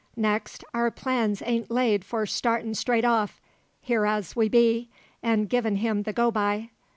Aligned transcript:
Next, 0.17 0.63
our 0.73 0.89
plans 0.89 1.43
ain't 1.45 1.69
laid 1.69 2.03
for 2.03 2.25
startin' 2.25 2.73
straight 2.73 3.05
off 3.05 3.39
here 3.81 4.07
as 4.07 4.35
we 4.35 4.49
be 4.49 4.89
an' 5.21 5.45
givin' 5.45 5.75
him 5.75 6.01
the 6.01 6.11
go 6.11 6.31
by. 6.31 6.71